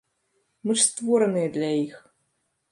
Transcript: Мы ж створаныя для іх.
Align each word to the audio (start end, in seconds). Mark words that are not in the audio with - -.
Мы 0.69 0.77
ж 0.79 0.85
створаныя 0.87 1.53
для 1.61 1.71
іх. 1.85 1.95